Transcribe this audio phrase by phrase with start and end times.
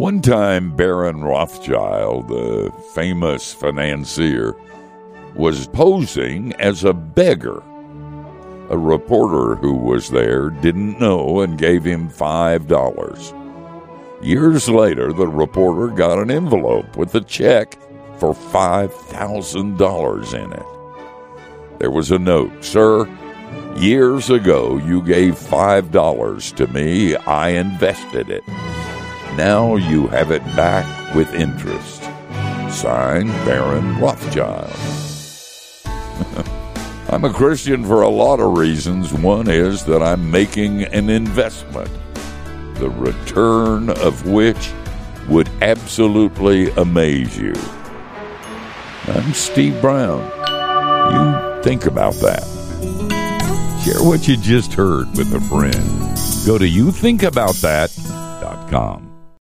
[0.00, 4.56] One time, Baron Rothschild, the famous financier,
[5.34, 7.62] was posing as a beggar.
[8.70, 14.24] A reporter who was there didn't know and gave him $5.
[14.24, 17.76] Years later, the reporter got an envelope with a check
[18.18, 20.66] for $5,000 in it.
[21.78, 23.06] There was a note Sir,
[23.76, 27.16] years ago you gave $5 to me.
[27.16, 28.44] I invested it.
[29.36, 32.02] Now you have it back with interest.
[32.70, 34.70] Signed, Baron Rothschild.
[37.08, 39.12] I'm a Christian for a lot of reasons.
[39.12, 41.90] One is that I'm making an investment,
[42.74, 44.70] the return of which
[45.28, 47.54] would absolutely amaze you.
[49.08, 50.20] I'm Steve Brown.
[51.12, 52.44] You think about that.
[53.84, 55.74] Share what you just heard with a friend.
[56.46, 59.09] Go to youthinkaboutthat.com.